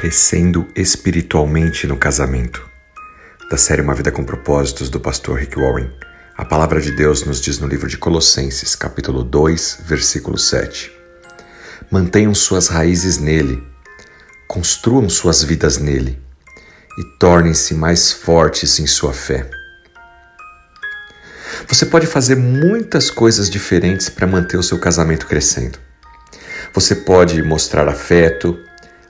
Crescendo 0.00 0.66
espiritualmente 0.74 1.86
no 1.86 1.94
casamento. 1.94 2.66
Da 3.50 3.58
série 3.58 3.82
Uma 3.82 3.94
Vida 3.94 4.10
com 4.10 4.24
Propósitos 4.24 4.88
do 4.88 4.98
pastor 4.98 5.38
Rick 5.38 5.60
Warren. 5.60 5.90
A 6.38 6.42
palavra 6.42 6.80
de 6.80 6.90
Deus 6.90 7.22
nos 7.26 7.38
diz 7.38 7.58
no 7.58 7.68
livro 7.68 7.86
de 7.86 7.98
Colossenses, 7.98 8.74
capítulo 8.74 9.22
2, 9.22 9.80
versículo 9.84 10.38
7. 10.38 10.90
Mantenham 11.90 12.34
suas 12.34 12.68
raízes 12.68 13.18
nele, 13.18 13.62
construam 14.48 15.06
suas 15.10 15.42
vidas 15.42 15.76
nele 15.76 16.18
e 16.98 17.04
tornem-se 17.18 17.74
mais 17.74 18.10
fortes 18.10 18.78
em 18.78 18.86
sua 18.86 19.12
fé. 19.12 19.50
Você 21.68 21.84
pode 21.84 22.06
fazer 22.06 22.36
muitas 22.36 23.10
coisas 23.10 23.50
diferentes 23.50 24.08
para 24.08 24.26
manter 24.26 24.56
o 24.56 24.62
seu 24.62 24.78
casamento 24.78 25.26
crescendo. 25.26 25.78
Você 26.72 26.94
pode 26.94 27.42
mostrar 27.42 27.86
afeto, 27.86 28.58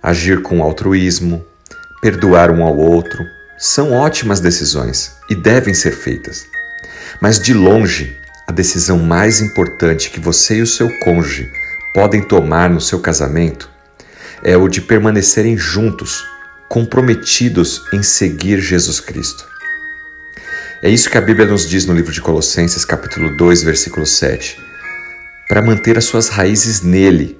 agir 0.03 0.43
com 0.43 0.62
altruísmo, 0.62 1.45
perdoar 2.01 2.51
um 2.51 2.62
ao 2.62 2.77
outro, 2.77 3.24
são 3.59 3.93
ótimas 3.93 4.41
decisões 4.41 5.12
e 5.29 5.34
devem 5.34 5.74
ser 5.74 5.93
feitas. 5.93 6.47
Mas 7.20 7.38
de 7.38 7.52
longe, 7.52 8.16
a 8.47 8.52
decisão 8.52 8.98
mais 8.98 9.41
importante 9.41 10.10
que 10.10 10.19
você 10.19 10.57
e 10.57 10.62
o 10.62 10.66
seu 10.66 10.91
cônjuge 11.01 11.51
podem 11.93 12.23
tomar 12.23 12.71
no 12.71 12.80
seu 12.80 13.01
casamento 13.01 13.71
é 14.43 14.57
o 14.57 14.69
de 14.69 14.80
permanecerem 14.80 15.57
juntos, 15.57 16.24
comprometidos 16.69 17.82
em 17.93 18.02
seguir 18.02 18.60
Jesus 18.60 19.01
Cristo. 19.01 19.46
É 20.82 20.88
isso 20.88 21.10
que 21.10 21.19
a 21.19 21.21
Bíblia 21.21 21.46
nos 21.46 21.69
diz 21.69 21.85
no 21.85 21.93
livro 21.93 22.12
de 22.12 22.23
Colossenses, 22.23 22.87
capítulo 22.87 23.37
2, 23.37 23.62
versículo 23.62 24.07
7. 24.07 24.57
Para 25.46 25.60
manter 25.60 25.98
as 25.98 26.07
suas 26.07 26.29
raízes 26.29 26.80
nele, 26.80 27.38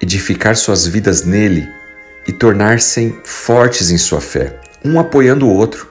edificar 0.00 0.56
suas 0.56 0.86
vidas 0.86 1.24
nele 1.24 1.68
e 2.26 2.32
tornar-se 2.32 3.14
fortes 3.24 3.90
em 3.90 3.98
sua 3.98 4.20
fé, 4.20 4.58
um 4.84 4.98
apoiando 4.98 5.46
o 5.46 5.52
outro. 5.52 5.88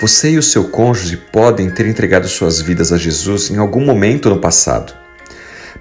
Você 0.00 0.30
e 0.30 0.38
o 0.38 0.42
seu 0.42 0.68
cônjuge 0.68 1.16
podem 1.16 1.70
ter 1.70 1.86
entregado 1.86 2.28
suas 2.28 2.60
vidas 2.60 2.92
a 2.92 2.96
Jesus 2.96 3.50
em 3.50 3.56
algum 3.56 3.84
momento 3.84 4.30
no 4.30 4.40
passado, 4.40 4.92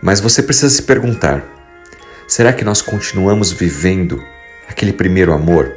mas 0.02 0.19
você 0.19 0.41
precisa 0.41 0.69
se 0.69 0.81
perguntar: 0.81 1.44
será 2.28 2.52
que 2.52 2.66
nós 2.66 2.81
continuamos 2.81 3.52
vivendo 3.52 4.23
aquele 4.67 4.91
primeiro 4.91 5.33
amor, 5.33 5.75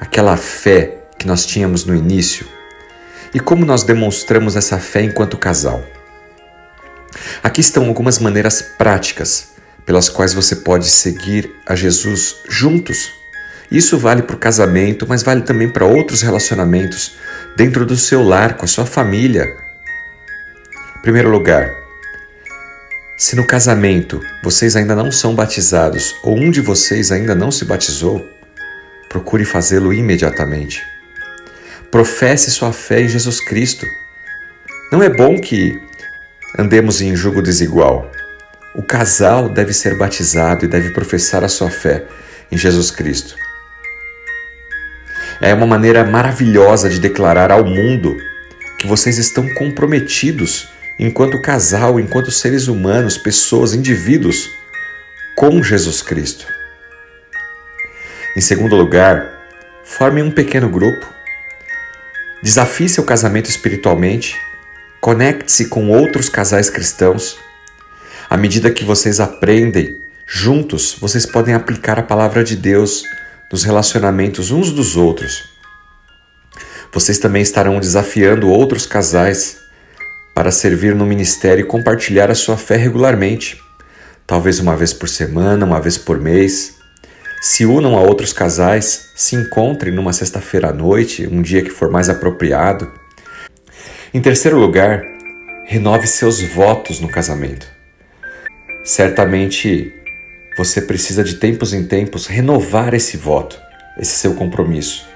aquela 0.00 0.36
fé 0.36 0.98
que 1.18 1.26
nós 1.26 1.44
tínhamos 1.44 1.84
no 1.84 1.94
início? 1.94 2.46
E 3.34 3.40
como 3.40 3.66
nós 3.66 3.82
demonstramos 3.82 4.56
essa 4.56 4.78
fé 4.78 5.02
enquanto 5.02 5.36
casal? 5.36 5.84
Aqui 7.42 7.60
estão 7.60 7.86
algumas 7.86 8.18
maneiras 8.18 8.62
práticas 8.62 9.55
pelas 9.86 10.08
quais 10.08 10.34
você 10.34 10.56
pode 10.56 10.90
seguir 10.90 11.54
a 11.64 11.76
Jesus 11.76 12.36
juntos. 12.48 13.14
Isso 13.70 13.96
vale 13.96 14.22
para 14.22 14.36
o 14.36 14.38
casamento, 14.38 15.06
mas 15.08 15.22
vale 15.22 15.42
também 15.42 15.68
para 15.68 15.86
outros 15.86 16.22
relacionamentos 16.22 17.12
dentro 17.56 17.86
do 17.86 17.96
seu 17.96 18.22
lar, 18.22 18.56
com 18.56 18.64
a 18.64 18.68
sua 18.68 18.84
família. 18.84 19.46
Em 20.98 21.02
primeiro 21.02 21.30
lugar, 21.30 21.72
se 23.16 23.34
no 23.36 23.46
casamento 23.46 24.20
vocês 24.42 24.76
ainda 24.76 24.94
não 24.94 25.10
são 25.10 25.34
batizados 25.34 26.16
ou 26.22 26.36
um 26.36 26.50
de 26.50 26.60
vocês 26.60 27.10
ainda 27.10 27.34
não 27.34 27.50
se 27.50 27.64
batizou, 27.64 28.22
procure 29.08 29.44
fazê-lo 29.44 29.92
imediatamente. 29.92 30.82
Professe 31.90 32.50
sua 32.50 32.72
fé 32.72 33.02
em 33.02 33.08
Jesus 33.08 33.40
Cristo. 33.40 33.86
Não 34.92 35.02
é 35.02 35.08
bom 35.08 35.40
que 35.40 35.80
andemos 36.58 37.00
em 37.00 37.16
jugo 37.16 37.40
desigual. 37.40 38.10
O 38.76 38.82
casal 38.82 39.48
deve 39.48 39.72
ser 39.72 39.96
batizado 39.96 40.66
e 40.66 40.68
deve 40.68 40.90
professar 40.90 41.42
a 41.42 41.48
sua 41.48 41.70
fé 41.70 42.04
em 42.52 42.58
Jesus 42.58 42.90
Cristo. 42.90 43.34
É 45.40 45.54
uma 45.54 45.66
maneira 45.66 46.04
maravilhosa 46.04 46.90
de 46.90 47.00
declarar 47.00 47.50
ao 47.50 47.64
mundo 47.64 48.14
que 48.78 48.86
vocês 48.86 49.16
estão 49.16 49.48
comprometidos 49.54 50.68
enquanto 50.98 51.40
casal, 51.40 51.98
enquanto 51.98 52.30
seres 52.30 52.68
humanos, 52.68 53.16
pessoas, 53.16 53.72
indivíduos, 53.72 54.50
com 55.34 55.62
Jesus 55.62 56.02
Cristo. 56.02 56.46
Em 58.36 58.42
segundo 58.42 58.76
lugar, 58.76 59.40
formem 59.84 60.22
um 60.22 60.30
pequeno 60.30 60.68
grupo. 60.68 61.06
Desafie 62.42 62.90
seu 62.90 63.04
casamento 63.04 63.48
espiritualmente. 63.48 64.38
Conecte-se 65.00 65.70
com 65.70 65.88
outros 65.88 66.28
casais 66.28 66.68
cristãos 66.68 67.38
à 68.28 68.36
medida 68.36 68.70
que 68.70 68.84
vocês 68.84 69.20
aprendem 69.20 69.96
juntos, 70.26 70.96
vocês 71.00 71.24
podem 71.24 71.54
aplicar 71.54 71.98
a 71.98 72.02
palavra 72.02 72.42
de 72.42 72.56
Deus 72.56 73.04
nos 73.50 73.62
relacionamentos 73.62 74.50
uns 74.50 74.72
dos 74.72 74.96
outros. 74.96 75.44
Vocês 76.92 77.18
também 77.18 77.42
estarão 77.42 77.78
desafiando 77.78 78.48
outros 78.48 78.86
casais 78.86 79.58
para 80.34 80.50
servir 80.50 80.94
no 80.94 81.06
ministério 81.06 81.62
e 81.62 81.68
compartilhar 81.68 82.30
a 82.30 82.34
sua 82.34 82.56
fé 82.56 82.76
regularmente, 82.76 83.60
talvez 84.26 84.58
uma 84.58 84.76
vez 84.76 84.92
por 84.92 85.08
semana, 85.08 85.64
uma 85.64 85.80
vez 85.80 85.96
por 85.96 86.20
mês. 86.20 86.74
Se 87.40 87.64
unam 87.64 87.96
a 87.96 88.00
outros 88.00 88.32
casais, 88.32 89.12
se 89.14 89.36
encontrem 89.36 89.94
numa 89.94 90.12
sexta-feira 90.12 90.70
à 90.70 90.72
noite, 90.72 91.28
um 91.30 91.40
dia 91.40 91.62
que 91.62 91.70
for 91.70 91.90
mais 91.90 92.08
apropriado. 92.08 92.90
Em 94.12 94.20
terceiro 94.20 94.58
lugar, 94.58 95.02
renove 95.64 96.06
seus 96.06 96.40
votos 96.42 96.98
no 96.98 97.08
casamento. 97.08 97.75
Certamente 98.86 99.92
você 100.56 100.80
precisa 100.80 101.24
de 101.24 101.34
tempos 101.34 101.74
em 101.74 101.82
tempos 101.82 102.28
renovar 102.28 102.94
esse 102.94 103.16
voto, 103.16 103.60
esse 103.98 104.12
seu 104.12 104.34
compromisso. 104.34 105.08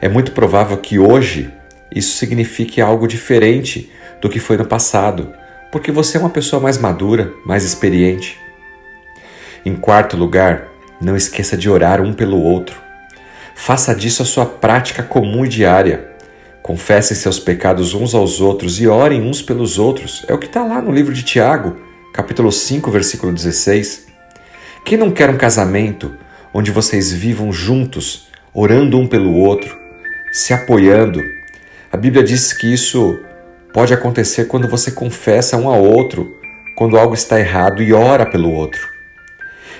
É 0.00 0.08
muito 0.08 0.32
provável 0.32 0.76
que 0.78 0.98
hoje 0.98 1.48
isso 1.94 2.16
signifique 2.16 2.80
algo 2.80 3.06
diferente 3.06 3.88
do 4.20 4.28
que 4.28 4.40
foi 4.40 4.56
no 4.56 4.66
passado, 4.66 5.32
porque 5.70 5.92
você 5.92 6.16
é 6.16 6.20
uma 6.20 6.30
pessoa 6.30 6.60
mais 6.60 6.78
madura, 6.78 7.32
mais 7.46 7.62
experiente. 7.62 8.36
Em 9.64 9.76
quarto 9.76 10.16
lugar, 10.16 10.66
não 11.00 11.16
esqueça 11.16 11.56
de 11.56 11.70
orar 11.70 12.00
um 12.00 12.12
pelo 12.12 12.42
outro. 12.42 12.76
Faça 13.54 13.94
disso 13.94 14.22
a 14.22 14.26
sua 14.26 14.46
prática 14.46 15.00
comum 15.00 15.46
e 15.46 15.48
diária. 15.48 16.08
Confessem 16.60 17.16
seus 17.16 17.38
pecados 17.38 17.94
uns 17.94 18.16
aos 18.16 18.40
outros 18.40 18.80
e 18.80 18.88
orem 18.88 19.22
uns 19.22 19.40
pelos 19.40 19.78
outros. 19.78 20.24
É 20.26 20.34
o 20.34 20.38
que 20.38 20.46
está 20.46 20.64
lá 20.64 20.82
no 20.82 20.90
livro 20.90 21.14
de 21.14 21.22
Tiago 21.22 21.91
capítulo 22.12 22.52
5, 22.52 22.90
versículo 22.90 23.32
16. 23.32 24.06
Quem 24.84 24.98
não 24.98 25.10
quer 25.10 25.30
um 25.30 25.36
casamento 25.36 26.14
onde 26.52 26.70
vocês 26.70 27.10
vivam 27.10 27.50
juntos, 27.50 28.28
orando 28.52 28.98
um 28.98 29.06
pelo 29.06 29.34
outro, 29.34 29.74
se 30.30 30.52
apoiando? 30.52 31.22
A 31.90 31.96
Bíblia 31.96 32.22
diz 32.22 32.52
que 32.52 32.70
isso 32.70 33.18
pode 33.72 33.94
acontecer 33.94 34.44
quando 34.44 34.68
você 34.68 34.90
confessa 34.90 35.56
um 35.56 35.68
ao 35.68 35.82
outro 35.82 36.36
quando 36.76 36.98
algo 36.98 37.14
está 37.14 37.40
errado 37.40 37.82
e 37.82 37.92
ora 37.92 38.26
pelo 38.26 38.52
outro. 38.52 38.86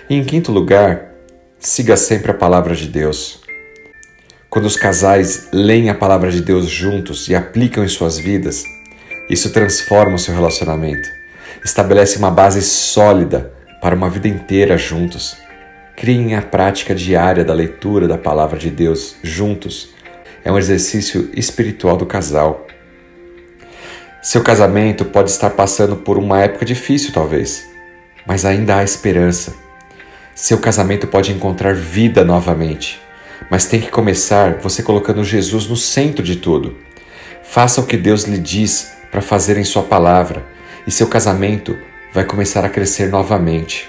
E 0.09 0.15
em 0.15 0.25
quinto 0.25 0.53
lugar, 0.53 1.13
siga 1.59 1.97
sempre 1.97 2.31
a 2.31 2.35
palavra 2.35 2.75
de 2.75 2.87
Deus. 2.87 3.43
Quando 4.49 4.67
os 4.67 4.77
casais 4.77 5.49
leem 5.53 5.91
a 5.91 5.95
palavra 5.95 6.31
de 6.31 6.41
Deus 6.41 6.67
juntos 6.67 7.29
e 7.29 7.35
aplicam 7.35 7.85
em 7.85 7.89
suas 7.89 8.19
vidas, 8.19 8.65
isso 9.29 9.53
transforma 9.53 10.15
o 10.15 10.19
seu 10.19 10.35
relacionamento 10.35 11.22
estabelece 11.65 12.19
uma 12.19 12.31
base 12.31 12.63
sólida 12.63 13.53
para 13.81 13.95
uma 13.95 14.09
vida 14.09 14.29
inteira 14.29 14.79
juntos. 14.79 15.37
Criem 15.97 16.35
a 16.37 16.43
prática 16.43 16.95
diária 16.95 17.45
da 17.45 17.53
leitura 17.53 18.07
da 18.07 18.17
palavra 18.17 18.59
de 18.59 18.71
Deus 18.71 19.17
juntos. 19.23 19.91
É 20.45 20.51
um 20.51 20.59
exercício 20.59 21.31
espiritual 21.35 21.97
do 21.97 22.07
casal. 22.07 22.67
Seu 24.23 24.43
casamento 24.43 25.05
pode 25.05 25.31
estar 25.31 25.51
passando 25.51 25.97
por 25.97 26.17
uma 26.17 26.41
época 26.41 26.65
difícil, 26.65 27.13
talvez, 27.13 27.69
mas 28.25 28.45
ainda 28.45 28.77
há 28.77 28.85
esperança. 28.85 29.55
Seu 30.35 30.59
casamento 30.59 31.09
pode 31.09 31.33
encontrar 31.33 31.75
vida 31.75 32.25
novamente, 32.25 33.01
mas 33.51 33.67
tem 33.67 33.81
que 33.81 33.91
começar 33.91 34.59
você 34.61 34.83
colocando 34.83 35.25
Jesus 35.25 35.67
no 35.67 35.77
centro 35.77 36.23
de 36.23 36.37
tudo. 36.37 36.77
Faça 37.43 37.81
o 37.81 37.87
que 37.87 37.97
Deus 37.97 38.23
lhe 38.25 38.39
diz 38.39 38.93
para 39.11 39.21
fazer 39.21 39.59
em 39.59 39.65
Sua 39.65 39.83
palavra 39.83 40.52
e 40.87 40.91
seu 40.91 41.07
casamento 41.07 41.79
vai 42.13 42.25
começar 42.25 42.65
a 42.65 42.69
crescer 42.69 43.09
novamente. 43.09 43.89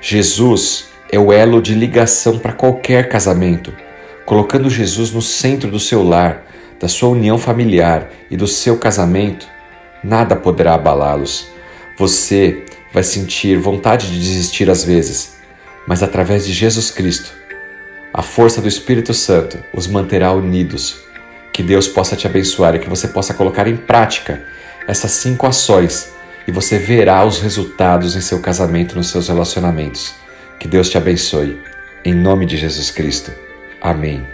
Jesus 0.00 0.88
é 1.10 1.18
o 1.18 1.32
elo 1.32 1.62
de 1.62 1.74
ligação 1.74 2.38
para 2.38 2.52
qualquer 2.52 3.08
casamento. 3.08 3.72
Colocando 4.24 4.68
Jesus 4.70 5.12
no 5.12 5.22
centro 5.22 5.70
do 5.70 5.78
seu 5.78 6.02
lar, 6.02 6.44
da 6.80 6.88
sua 6.88 7.10
união 7.10 7.38
familiar 7.38 8.10
e 8.30 8.36
do 8.36 8.46
seu 8.46 8.78
casamento, 8.78 9.46
nada 10.02 10.34
poderá 10.34 10.74
abalá-los. 10.74 11.48
Você 11.96 12.64
vai 12.92 13.02
sentir 13.02 13.58
vontade 13.58 14.10
de 14.10 14.18
desistir 14.18 14.68
às 14.70 14.84
vezes, 14.84 15.36
mas 15.86 16.02
através 16.02 16.46
de 16.46 16.52
Jesus 16.52 16.90
Cristo, 16.90 17.32
a 18.12 18.22
força 18.22 18.60
do 18.60 18.68
Espírito 18.68 19.12
Santo 19.12 19.58
os 19.72 19.86
manterá 19.86 20.32
unidos. 20.32 21.02
Que 21.52 21.62
Deus 21.62 21.86
possa 21.86 22.16
te 22.16 22.26
abençoar 22.26 22.74
e 22.74 22.78
que 22.80 22.88
você 22.88 23.08
possa 23.08 23.32
colocar 23.32 23.68
em 23.68 23.76
prática 23.76 24.42
essas 24.86 25.12
cinco 25.12 25.46
ações 25.46 26.13
e 26.46 26.52
você 26.52 26.78
verá 26.78 27.24
os 27.24 27.40
resultados 27.40 28.16
em 28.16 28.20
seu 28.20 28.40
casamento, 28.40 28.96
nos 28.96 29.10
seus 29.10 29.28
relacionamentos. 29.28 30.14
Que 30.58 30.68
Deus 30.68 30.88
te 30.88 30.98
abençoe. 30.98 31.60
Em 32.04 32.14
nome 32.14 32.46
de 32.46 32.56
Jesus 32.56 32.90
Cristo. 32.90 33.32
Amém. 33.80 34.33